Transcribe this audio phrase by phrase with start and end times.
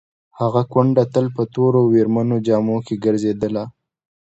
[0.39, 3.63] هغه کونډه تل په تورو ویرمنو جامو کې ګرځېدله.